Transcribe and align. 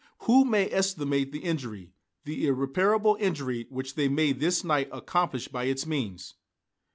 Who 0.21 0.45
may 0.45 0.67
estimate 0.67 1.31
the 1.31 1.41
injury, 1.41 1.91
the 2.25 2.47
irreparable 2.47 3.17
injury 3.19 3.67
which 3.69 3.93
they 3.93 4.07
may 4.09 4.31
this 4.31 4.63
night 4.63 4.89
accomplish 4.91 5.47
by 5.47 5.65
its 5.65 5.85
means!" 5.85 6.33